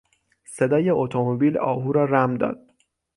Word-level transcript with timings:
صدای 0.45 0.89
اتومبیل 0.89 1.57
آهو 1.57 1.91
را 1.91 2.05
رم 2.05 2.35
داد. 2.37 2.59